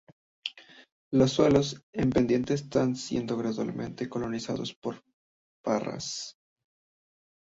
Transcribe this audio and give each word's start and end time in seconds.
Los 1.11 1.31
suelos 1.33 1.83
en 1.93 2.09
pendiente 2.09 2.55
está 2.55 2.91
siendo 2.95 3.37
gradualmente 3.37 4.09
colonizados 4.09 4.73
por 4.73 5.03
parras. 5.63 6.39